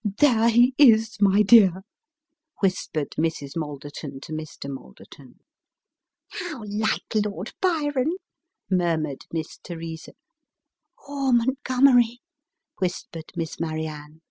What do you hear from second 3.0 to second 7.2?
Mrs. Malderton to Mr. Malderton." How like